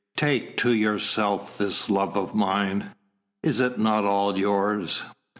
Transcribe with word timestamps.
Take 0.17 0.57
to 0.57 0.73
yourself 0.73 1.59
this 1.59 1.87
love 1.87 2.17
of 2.17 2.33
mine 2.33 2.95
is 3.43 3.59
it 3.59 3.77
not 3.77 4.03
all 4.03 4.35
yours? 4.35 5.03